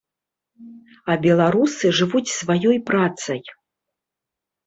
А 1.11 1.17
беларусы 1.25 1.91
жывуць 1.99 2.35
сваёй 2.39 2.77
працай. 2.89 3.39